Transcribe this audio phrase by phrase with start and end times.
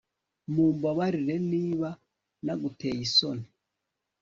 [0.53, 1.89] Mumbabarire niba
[2.45, 3.45] naguteye isoni